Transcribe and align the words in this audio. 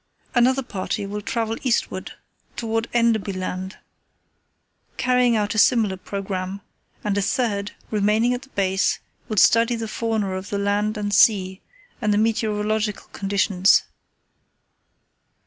"Another 0.33 0.63
party 0.63 1.05
will 1.05 1.21
travel 1.21 1.57
eastward 1.61 2.13
toward 2.55 2.87
Enderby 2.91 3.33
Land, 3.33 3.77
carrying 4.97 5.35
out 5.35 5.53
a 5.53 5.59
similar 5.59 5.95
programme, 5.95 6.61
and 7.03 7.19
a 7.19 7.21
third, 7.21 7.73
remaining 7.91 8.33
at 8.33 8.41
the 8.41 8.49
base, 8.49 8.97
will 9.29 9.37
study 9.37 9.75
the 9.75 9.87
fauna 9.87 10.33
of 10.33 10.49
the 10.49 10.57
land 10.57 10.97
and 10.97 11.13
sea, 11.13 11.61
and 12.01 12.11
the 12.11 12.17
meteorological 12.17 13.09
conditions. 13.13 13.83